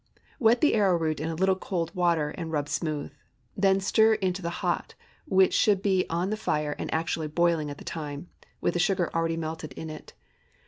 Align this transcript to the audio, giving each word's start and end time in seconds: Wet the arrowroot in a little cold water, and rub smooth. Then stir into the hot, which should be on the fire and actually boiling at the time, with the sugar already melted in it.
Wet 0.39 0.61
the 0.61 0.73
arrowroot 0.73 1.19
in 1.19 1.29
a 1.29 1.35
little 1.35 1.55
cold 1.55 1.93
water, 1.93 2.31
and 2.31 2.51
rub 2.51 2.67
smooth. 2.67 3.11
Then 3.55 3.79
stir 3.79 4.15
into 4.15 4.41
the 4.41 4.49
hot, 4.65 4.95
which 5.27 5.53
should 5.53 5.83
be 5.83 6.07
on 6.09 6.31
the 6.31 6.37
fire 6.37 6.75
and 6.79 6.91
actually 6.91 7.27
boiling 7.27 7.69
at 7.69 7.77
the 7.77 7.83
time, 7.83 8.27
with 8.61 8.73
the 8.73 8.79
sugar 8.79 9.11
already 9.13 9.37
melted 9.37 9.73
in 9.73 9.91
it. 9.91 10.13